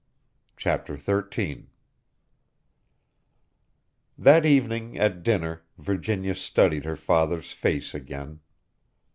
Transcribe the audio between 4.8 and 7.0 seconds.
at dinner Virginia studied her